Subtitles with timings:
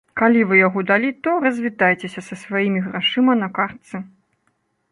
[0.19, 3.97] Калі вы яго далі, то развітайцеся са сваімі грашыма на картцы!